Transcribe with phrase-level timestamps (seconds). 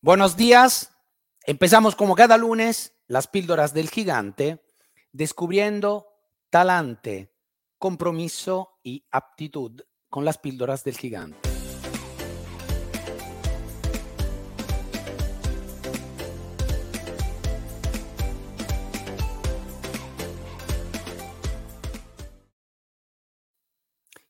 [0.00, 0.92] Buenos días.
[1.44, 4.64] Empezamos como cada lunes las píldoras del gigante,
[5.10, 6.06] descubriendo
[6.50, 7.34] talante,
[7.78, 11.48] compromiso y aptitud con las píldoras del gigante.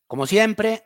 [0.06, 0.82] Como siempre,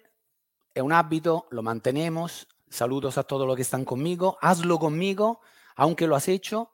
[0.75, 2.49] es un hábito, lo mantenemos.
[2.73, 4.39] Saludos a todos los que están conmigo.
[4.41, 5.43] Hazlo conmigo,
[5.77, 6.71] aunque lo has hecho.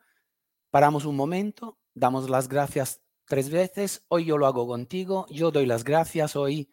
[0.71, 4.05] Paramos un momento, damos las gracias tres veces.
[4.07, 5.27] Hoy yo lo hago contigo.
[5.29, 6.71] Yo doy las gracias hoy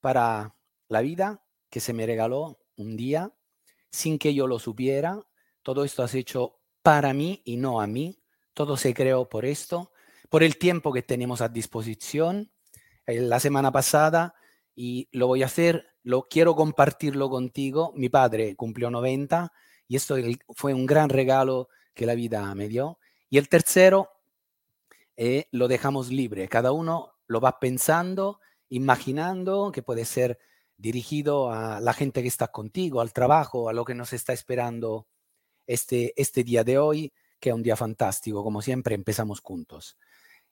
[0.00, 0.56] para
[0.88, 3.32] la vida que se me regaló un día
[3.92, 5.24] sin que yo lo supiera.
[5.62, 8.20] Todo esto has hecho para mí y no a mí.
[8.54, 9.92] Todo se creó por esto,
[10.28, 12.50] por el tiempo que tenemos a disposición.
[13.06, 14.34] Eh, la semana pasada
[14.80, 17.92] y lo voy a hacer, lo quiero compartirlo contigo.
[17.96, 19.52] Mi padre cumplió 90
[19.88, 20.14] y esto
[20.54, 23.00] fue un gran regalo que la vida me dio.
[23.28, 24.08] Y el tercero,
[25.16, 26.48] eh, lo dejamos libre.
[26.48, 30.38] Cada uno lo va pensando, imaginando que puede ser
[30.76, 35.08] dirigido a la gente que está contigo, al trabajo, a lo que nos está esperando
[35.66, 38.44] este, este día de hoy, que es un día fantástico.
[38.44, 39.98] Como siempre, empezamos juntos.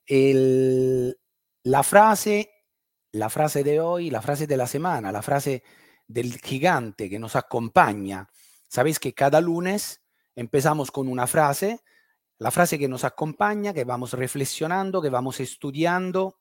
[0.09, 2.56] La frase
[3.17, 5.63] la frase de hoy, la frase de la semana, la frase
[6.07, 8.29] del gigante que nos acompaña.
[8.69, 10.03] Sabéis que cada lunes
[10.35, 11.81] empezamos con una frase,
[12.39, 16.39] la frase que nos acompaña, que vamos reflexionando, que vamos estudiando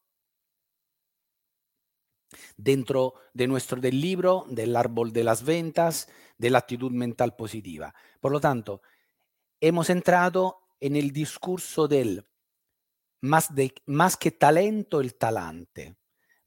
[2.57, 7.95] dentro de nuestro del libro, del árbol de las ventas, de la actitud mental positiva.
[8.19, 8.81] Por lo tanto,
[9.61, 12.27] hemos entrado en el discurso del
[13.21, 15.95] más, de, más que talento, el talante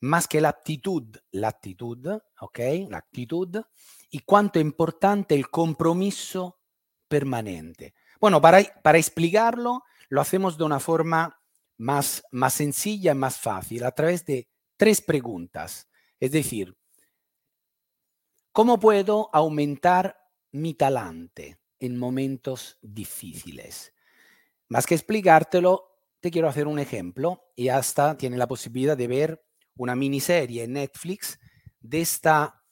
[0.01, 2.07] más que la actitud, la actitud,
[2.41, 2.59] ¿ok?
[2.89, 3.63] La actitud
[4.11, 6.61] y cuánto importante el compromiso
[7.09, 7.95] permanente.
[8.21, 11.41] Bueno, para, para explicarlo, lo hacemos de una forma
[11.79, 15.89] más, más sencilla y más fácil, a través de tres preguntas.
[16.21, 16.77] Es decir,
[18.53, 20.19] ¿cómo puedo aumentar
[20.53, 23.93] mi talante en momentos difíciles?
[24.69, 25.89] Más que explicártelo,
[26.21, 29.48] te quiero hacer un ejemplo y hasta tiene la posibilidad de ver
[29.79, 31.39] una miniserie en Netflix
[31.81, 32.63] de esta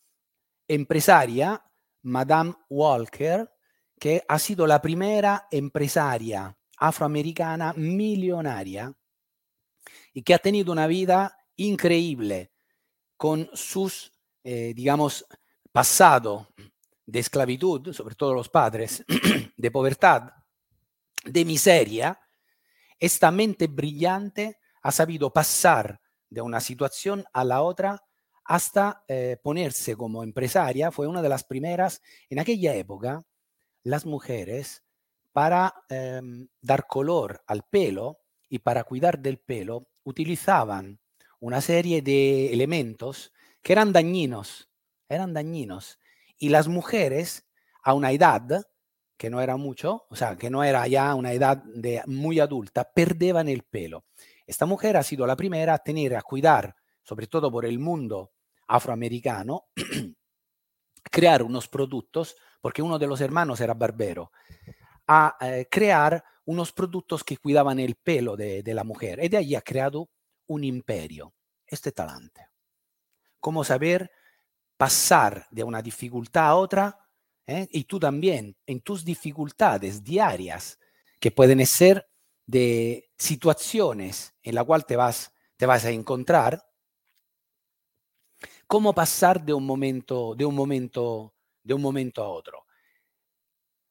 [0.69, 1.63] empresaria,
[2.03, 3.51] Madame Walker,
[3.99, 8.95] que ha sido la primera empresaria afroamericana millonaria
[10.13, 12.53] y que ha tenido una vida increíble
[13.17, 14.13] con sus,
[14.45, 15.25] eh, digamos,
[15.73, 16.49] pasado
[17.07, 19.05] de esclavitud, sobre todo los padres,
[19.57, 20.45] de pobreza,
[21.25, 22.21] de miseria,
[22.99, 26.01] esta mente brillante ha sabido pasar
[26.37, 28.05] de una situación a la otra
[28.45, 30.91] hasta eh, ponerse como empresaria.
[30.91, 33.25] Fue una de las primeras, en aquella época,
[33.83, 34.85] las mujeres
[35.33, 38.19] para em, dar color al pelo
[38.51, 41.01] y para cuidar del pelo utilizaban
[41.41, 43.33] una serie de elementos
[43.63, 44.69] que eran dañinos,
[45.09, 45.99] eran dañinos.
[46.37, 47.47] Y las mujeres
[47.83, 48.67] a una edad
[49.17, 52.93] que no era mucho, o sea, que no era ya una edad de muy adulta,
[52.93, 54.05] perdían el pelo.
[54.47, 58.33] Esta mujer ha sido la primera a tener, a cuidar, sobre todo por el mundo
[58.69, 59.67] afroamericano,
[61.11, 64.31] crear unos productos, porque uno de los hermanos era barbero,
[65.09, 69.21] a eh, crear unos productos que cuidaban el pelo de, la mujer.
[69.23, 70.09] Y de ahí ha creado
[70.47, 71.35] un imperio.
[71.67, 72.49] Este talante.
[73.41, 74.11] Cómo saber
[74.77, 76.99] pasar de una dificultad a otra,
[77.47, 77.67] ¿eh?
[77.73, 80.79] y tú también, en tus dificultades diarias,
[81.19, 82.09] que pueden ser
[82.47, 86.67] de situaciones en la cual te vas, te vas a encontrar,
[88.67, 92.67] cómo pasar de un momento, de un momento, de un momento a otro.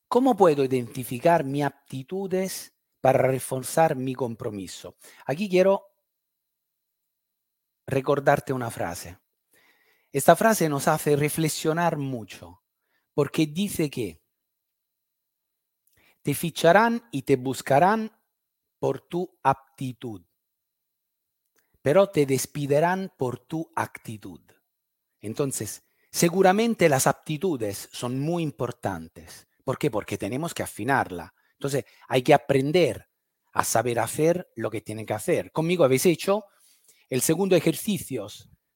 [0.08, 4.96] ¿Cómo puedo identificar mis aptitudes para reforzar mi compromiso?
[5.26, 5.88] Aquí quiero
[7.86, 9.20] recordarte una frase.
[10.12, 12.64] Esta frase nos hace reflexionar mucho,
[13.14, 14.22] porque dice que
[16.22, 18.15] te ficharán y te buscarán
[18.86, 20.22] por tu aptitud,
[21.82, 24.42] pero te despiderán por tu actitud.
[25.22, 29.48] Entonces, seguramente las aptitudes son muy importantes.
[29.64, 29.90] ¿Por qué?
[29.90, 31.34] Porque tenemos que afinarla.
[31.54, 33.10] Entonces, hay que aprender
[33.54, 35.52] a saber hacer lo que tiene que hacer.
[35.52, 36.46] Conmigo habéis hecho
[37.10, 38.28] el segundo ejercicio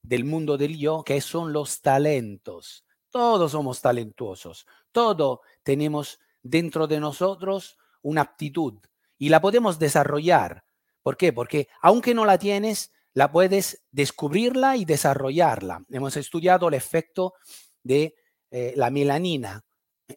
[0.02, 2.84] del mundo del yo, que son los talentos.
[3.10, 4.66] Todos somos talentuosos.
[4.90, 8.80] Todos tenemos dentro de nosotros una aptitud,
[9.20, 10.64] y la podemos desarrollar.
[11.02, 11.32] ¿Por qué?
[11.32, 15.84] Porque aunque no la tienes, la puedes descubrirla y desarrollarla.
[15.90, 17.34] Hemos estudiado el efecto
[17.82, 18.16] de
[18.50, 19.62] eh, la melanina,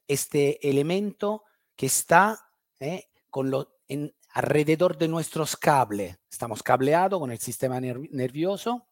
[0.08, 1.44] este elemento
[1.76, 2.40] que está
[2.80, 6.18] eh, con lo, en, alrededor de nuestros cables.
[6.32, 8.88] Estamos cableados con el sistema nervioso.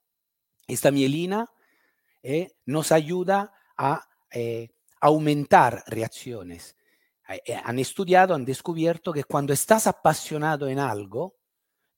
[0.67, 1.49] Esta mielina
[2.21, 4.07] eh, nos ayuda a
[4.99, 6.75] aumentar reacciones.
[7.33, 11.37] Eh, han estudiado, han descubierto que cuando estás apasionado en algo,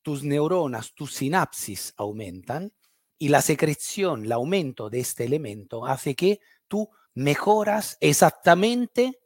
[0.02, 2.74] tus neuronas, tus sinapsis aumentan
[3.18, 9.20] y la secreción, el aumento de este elemento hace que tú mejoras exactamente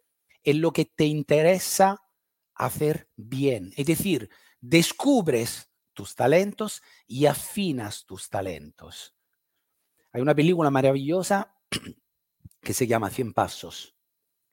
[0.43, 2.03] en lo que te interesa
[2.53, 3.73] hacer bien.
[3.75, 4.29] Es decir,
[4.61, 9.15] descubres tus talentos y afinas tus talentos.
[10.11, 11.55] Hay una película maravillosa
[12.61, 13.95] que se llama 100 pasos,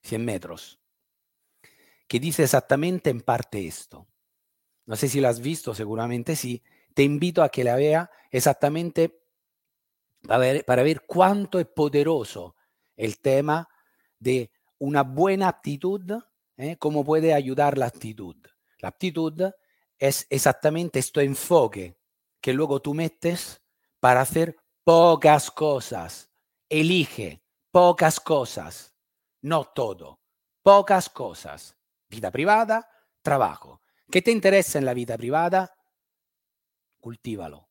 [0.02, 0.80] 100 metros,
[2.06, 4.06] que dice exactamente en parte esto.
[4.86, 6.62] No sé si lo has visto, seguramente sí.
[6.94, 9.20] Te invito a que la vea exactamente
[10.22, 12.56] para ver, para ver cuánto es poderoso
[12.96, 13.68] el tema
[14.18, 16.02] de una buena actitud,
[16.56, 16.76] ¿eh?
[16.76, 18.36] cómo puede ayudar la actitud.
[18.78, 19.42] La actitud
[19.98, 21.96] es exactamente este enfoque
[22.40, 23.62] que luego tú metes
[24.00, 26.30] para hacer pocas cosas.
[26.68, 28.94] Elige pocas cosas,
[29.40, 30.20] no todo,
[30.62, 31.76] pocas cosas.
[32.08, 32.88] Vida privada,
[33.22, 33.82] trabajo.
[34.10, 35.74] ¿Qué te interesa en la vida privada?
[37.00, 37.68] Cultívalo.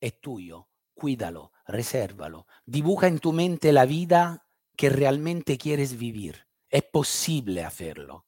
[0.00, 0.68] Es tuyo.
[0.94, 2.46] Cuídalo, resérvalo.
[2.66, 4.46] Dibuja en tu mente la vida
[4.76, 6.46] que realmente quieres vivir.
[6.68, 8.26] Es posible hacerlo.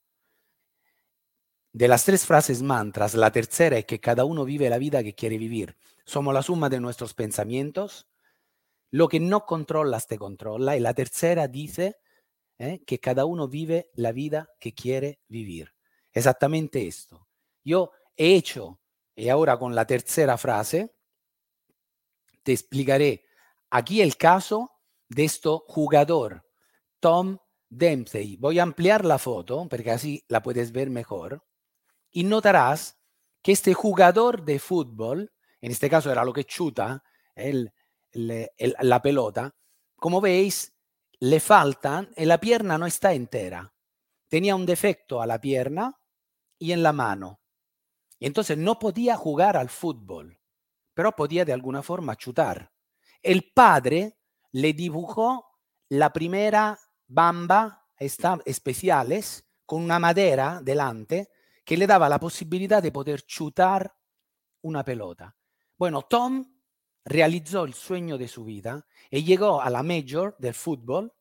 [1.73, 5.15] De las tres frases mantras, la tercera es que cada uno vive la vida que
[5.15, 5.77] quiere vivir.
[6.05, 8.09] Somos la suma de nuestros pensamientos,
[8.91, 10.77] lo que no controlas te controla.
[10.77, 11.97] Y la tercera dice
[12.63, 12.83] ¿eh?
[12.87, 15.75] que cada uno vive la vida que quiere vivir.
[16.13, 17.29] Exactamente esto.
[17.65, 18.81] Yo he hecho,
[19.15, 20.95] y ahora con la tercera frase,
[22.43, 23.25] te explicaré
[23.71, 24.71] aquí el caso
[25.09, 26.47] de este jugador,
[27.01, 27.39] Tom
[27.69, 28.37] Dempsey.
[28.37, 31.45] Voy a ampliar la foto porque así la puedes ver mejor.
[32.11, 32.99] Y notarás
[33.43, 37.03] que este jugador de fútbol, en este caso era lo que chuta,
[37.35, 37.73] el,
[38.13, 39.55] la pelota,
[39.97, 40.72] como veis,
[41.23, 43.73] le faltan, y la pierna no está entera.
[44.29, 45.97] Tenía un defecto a la pierna
[46.59, 47.41] y en la mano.
[48.19, 50.41] Y entonces no podía jugar al fútbol,
[50.93, 52.73] pero podía de alguna forma chutar.
[53.23, 54.19] El padre
[54.51, 55.61] le dibujó
[55.91, 56.77] la primera
[57.07, 61.31] bamba especiales con una madera delante
[61.65, 63.95] que le daba la posibilidad de poder chutar
[64.63, 65.37] una pelota.
[65.79, 66.52] Bueno, Tom
[67.05, 71.13] realizó el sueño de su vida y llegó a la Major del fútbol,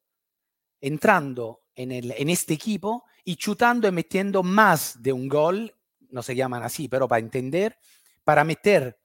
[0.79, 5.75] entrando en este equipo y chutando y metiendo más de un gol,
[6.09, 7.77] no se llaman así, pero para entender,
[8.23, 8.99] para meter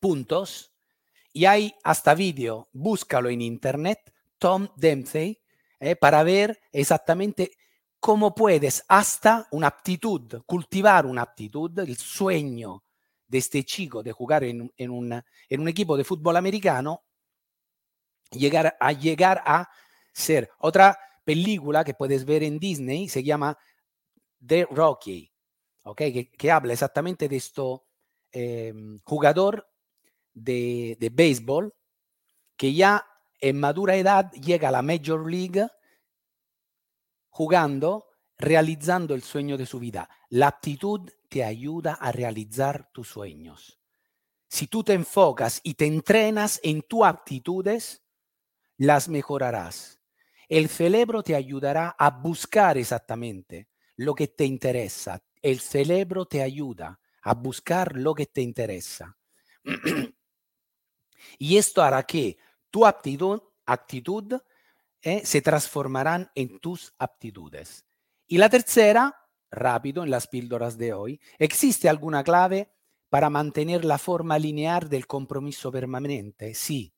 [0.00, 0.72] puntos.
[1.32, 5.40] Y hay hasta vídeo, búscalo en internet, Tom Dempsey,
[5.78, 7.52] eh, para ver exactamente
[8.00, 12.82] cómo puedes hasta una aptitud, cultivar una aptitud, el sueño
[13.30, 17.04] de este chico de jugar en, en, en un equipo de fútbol americano,
[18.32, 19.70] llegar a, llegar a
[20.12, 20.50] ser.
[20.58, 23.56] Otra película que puedes ver en Disney se llama
[24.44, 25.32] The Rocky,
[25.82, 27.86] okay, que, que habla exactamente de esto
[28.32, 28.74] eh,
[29.04, 29.68] jugador
[30.32, 31.72] de, de béisbol
[32.56, 33.06] que ya
[33.40, 35.66] en madura edad llega a la Major League
[37.28, 38.06] jugando,
[38.40, 40.08] realizando el sueño de su vida.
[40.28, 43.80] La aptitud te ayuda a realizar tus sueños.
[44.48, 48.02] Si tú te enfocas y te entrenas en tus aptitudes,
[48.76, 50.00] las mejorarás.
[50.48, 55.22] El cerebro te ayudará a buscar exactamente lo que te interesa.
[55.40, 59.16] El cerebro te ayuda a buscar lo que te interesa.
[61.38, 62.38] y esto hará que
[62.70, 64.40] tu aptitud, actitud
[65.02, 67.84] eh, se transformarán en tus aptitudes.
[68.32, 69.16] Y la tercera,
[69.50, 72.70] rápido en las píldoras de hoy, ¿existe alguna clave
[73.08, 76.54] para mantener la forma lineal del compromiso permanente?
[76.54, 76.94] Sí.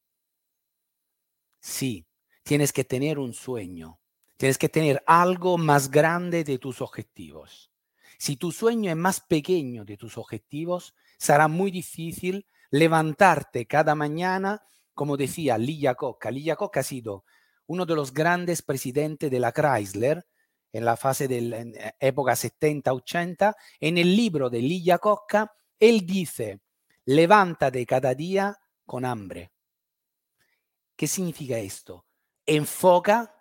[1.58, 2.06] Sí.
[2.42, 3.98] Tienes que tener un sueño.
[4.36, 7.70] Tienes que tener algo más grande de tus objetivos.
[8.18, 14.60] Si tu sueño es más pequeño de tus objetivos, será muy difícil levantarte cada mañana,
[14.92, 16.30] como decía Lilla Coca.
[16.30, 17.24] Lilla Coca ha sido
[17.64, 20.26] uno de los grandes presidentes de la Chrysler
[20.72, 26.06] en la fase de la eh, época 70-80, en el libro de Lilla Cocca, él
[26.06, 26.60] dice,
[27.04, 29.52] levántate cada día con hambre.
[30.96, 32.06] ¿Qué significa esto?
[32.46, 33.34] Enfoca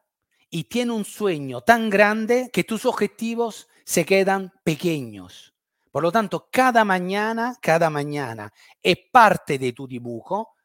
[0.50, 5.54] y tiene un sueño tan grande que tus objetivos se quedan pequeños.
[5.92, 10.56] Por lo tanto, cada mañana, cada mañana es parte de tu dibujo.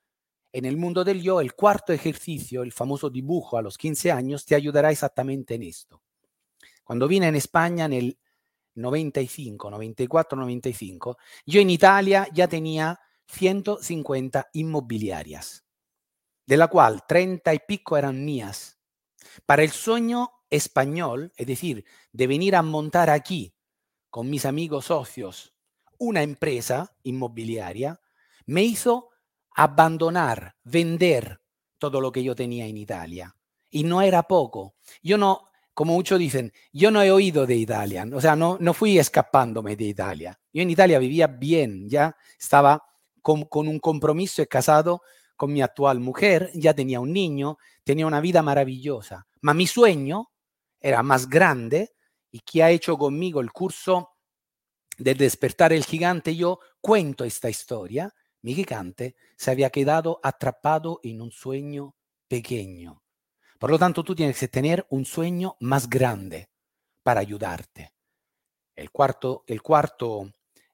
[0.53, 4.47] En el mundo del yo, el cuarto ejercicio, el famoso dibujo a los 15 años,
[4.47, 6.01] te ayudará exactamente en esto.
[6.87, 8.19] Cuando vine en España en el
[8.77, 15.65] 95, 94, 95, yo en Italia ya tenía 150 inmobiliarias,
[16.47, 18.79] de la cual 30 y pico eran mías.
[19.47, 23.53] Para el sueño español, es decir, de venir a montar aquí
[24.09, 25.55] con mis amigos socios
[25.99, 28.01] una empresa inmobiliaria,
[28.45, 29.11] me hizo
[29.57, 31.41] abandonar, vender
[31.79, 33.35] todo lo que yo tenía en Italia.
[33.71, 34.77] Y no era poco.
[35.03, 38.73] Yo no, como muchos dicen, yo no he oído de Italia, o sea, no, no
[38.73, 40.41] fui escapándome de Italia.
[40.51, 42.83] Yo en Italia vivía bien, ya estaba
[43.21, 45.03] con, con un compromiso y casado
[45.37, 49.27] con mi actual mujer, ya tenía un niño, tenía una vida maravillosa.
[49.43, 50.31] Ma mi sueño
[50.81, 51.93] era más grande
[52.31, 54.13] y que ha hecho conmigo el curso
[54.97, 58.15] de despertar el gigante, yo cuento esta historia.
[58.41, 61.95] Mi gigante se había quedado atrapado en un sueño
[62.29, 63.03] pequeño.
[63.59, 66.51] Por lo tanto, tú tienes que tener un sueño más grande
[67.03, 67.93] para ayudarte.
[68.75, 69.45] El cuarto,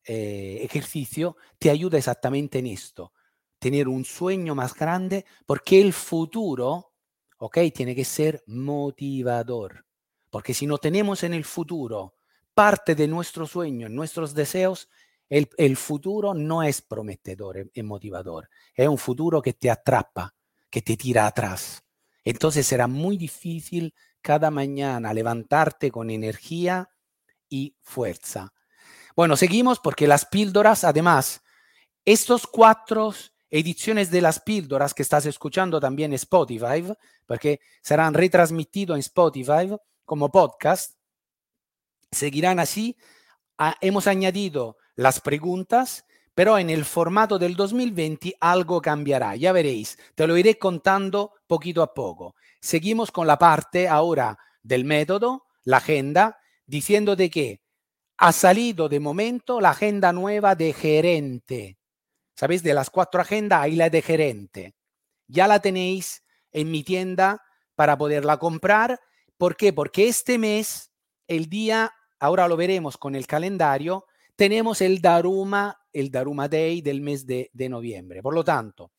[0.04, 3.12] eh, ejercicio te ayuda exactamente en esto,
[3.58, 6.94] tener un sueño más grande porque el futuro,
[7.38, 7.58] ¿ok?
[7.72, 9.86] Tiene que ser motivador.
[10.30, 12.16] Porque si no tenemos en el futuro
[12.54, 14.88] parte de nuestro sueño, nuestros deseos,
[15.28, 18.48] el, el futuro no es prometedor y motivador.
[18.74, 20.34] Es un futuro que te atrapa,
[20.68, 21.84] que te tira atrás.
[22.25, 26.91] Entonces será muy difícil cada mañana levantarte con energía
[27.49, 28.52] y fuerza.
[29.14, 31.43] Bueno, seguimos porque las píldoras, además,
[32.05, 33.12] estos cuatro
[33.50, 36.85] ediciones de las píldoras que estás escuchando también en Spotify,
[37.26, 40.95] porque serán retransmitidos en Spotify como podcast,
[42.11, 42.97] seguirán así.
[43.59, 49.36] Ah, hemos añadido las preguntas, pero en el formato del 2020 algo cambiará.
[49.36, 52.34] Ya veréis, te lo iré contando poquito a poco.
[52.60, 57.60] Seguimos con la parte ahora del método, la agenda, diciendo de que
[58.16, 61.78] ha salido de momento la agenda nueva de gerente.
[62.36, 62.62] ¿Sabéis?
[62.62, 64.74] De las cuatro agendas hay la de gerente.
[65.26, 67.42] Ya la tenéis en mi tienda
[67.74, 69.00] para poderla comprar.
[69.36, 69.72] ¿Por qué?
[69.72, 70.92] Porque este mes,
[71.26, 77.00] el día ahora lo veremos con el calendario, tenemos el Daruma, el Daruma Day del
[77.00, 78.22] mes de, noviembre.
[78.22, 78.92] Por lo tanto,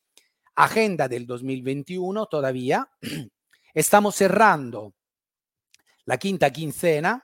[0.55, 2.89] agenda del 2021 todavía.
[3.73, 4.93] Estamos cerrando
[6.05, 7.23] la quinta quincena.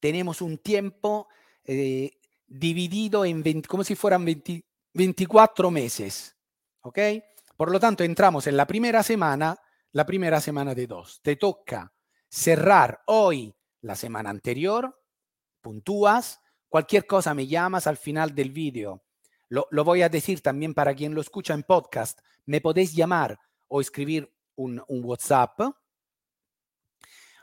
[0.00, 1.28] Tenemos un tiempo
[1.64, 2.12] eh,
[2.46, 4.64] dividido en 20, como si fueran 20,
[4.94, 6.36] 24 meses.
[6.82, 6.98] ¿Ok?
[7.56, 9.58] Por lo tanto, entramos en la primera semana,
[9.92, 11.20] la primera semana de dos.
[11.22, 11.92] Te toca
[12.28, 15.02] cerrar hoy la semana anterior,
[15.60, 19.02] puntúas, cualquier cosa me llamas al final del vídeo.
[19.48, 22.20] Lo, voy a decir también para quien lo escucha en podcast.
[22.44, 25.60] Me podéis llamar o escribir un, WhatsApp.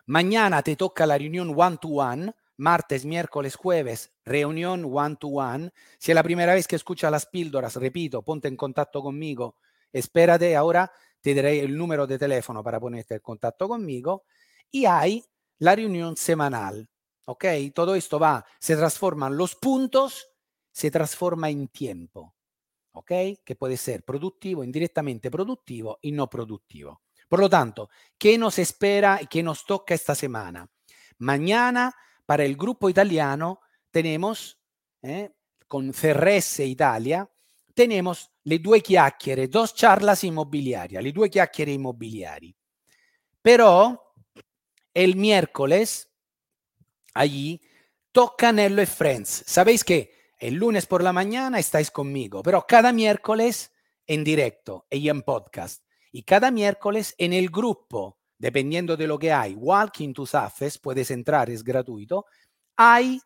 [0.05, 2.33] Mañana te toca la reunión one-to-one.
[2.57, 5.71] Martes, miércoles, jueves, reunión one-to-one.
[5.97, 9.57] Si es la primera vez que escuchas las píldoras, repito, ponte en contacto conmigo.
[9.91, 10.89] Espérate, ahora
[11.19, 14.23] te daré el número de teléfono para ponerte en contacto conmigo.
[14.71, 15.25] Y hay
[15.57, 16.87] la reunión semanal.
[17.25, 17.45] ¿Ok?
[17.73, 20.27] Todo esto va, se transforman los puntos,
[20.71, 22.35] se transforma en tiempo.
[22.93, 23.11] ¿Ok?
[23.43, 27.01] Que puede ser productivo, indirectamente productivo y no productivo.
[27.27, 30.69] Por lo tanto, ¿qué nos espera y qué nos toca esta semana?
[31.17, 31.93] Mañana,
[32.25, 33.59] para el grupo italiano,
[33.91, 34.59] tenemos,
[35.01, 35.31] eh,
[35.67, 37.29] con CRS Italia,
[37.73, 42.55] tenemos le due chiacchiere, dos charlas inmobiliari, le due chiacchiere immobiliari.
[43.41, 44.13] Però
[44.93, 46.09] el miércoles,
[47.15, 47.59] allí,
[48.11, 49.43] toca Nello y Friends.
[49.47, 53.71] Sabéis que el lunes por la mañana estáis conmigo, pero cada miércoles
[54.05, 55.83] en directo y en podcast.
[56.11, 61.09] Y cada miércoles en el grupo, dependiendo de lo que hay, Walking to Success, puedes
[61.09, 62.25] entrar, es gratuito.
[62.75, 63.19] Hay,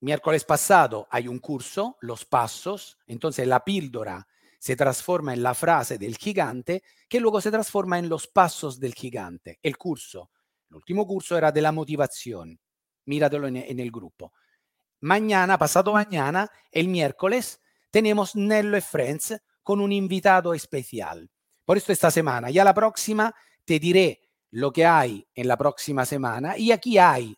[0.00, 4.26] miércoles pasado, hay un curso, los pasos, entonces la píldora
[4.58, 8.94] se transforma en la frase del gigante, que luego se transforma en los pasos del
[8.94, 10.30] gigante, el curso
[10.70, 12.58] el último curso era de la motivación.
[13.10, 14.32] Míratelo en, en el grupo.
[15.00, 21.28] Mañana, pasado mañana, el miércoles, tenemos Nello y Friends con un invitado especial.
[21.64, 24.20] Por esto esta semana, ya la próxima, te diré
[24.52, 26.56] lo que hay en la próxima semana.
[26.56, 27.36] Y aquí hay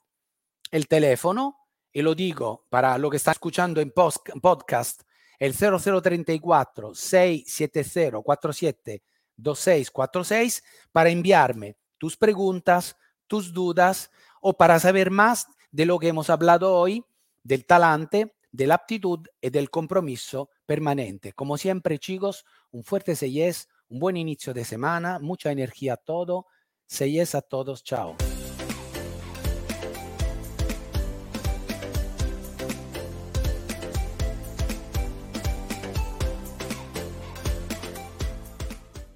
[0.70, 1.56] el teléfono,
[1.90, 5.02] y lo digo para lo que está escuchando en post, podcast,
[5.38, 9.02] el 0034 670 47
[9.36, 10.62] 2646
[10.92, 14.10] para enviarme tus preguntas, tus dudas
[14.40, 17.04] o para saber más de lo que hemos hablado hoy,
[17.42, 21.32] del talante, de la aptitud y del compromiso permanente.
[21.32, 26.46] Como siempre, chicos, un fuerte yes, un buen inicio de semana, mucha energía a todo.
[26.86, 28.16] Seyes a todos, chao.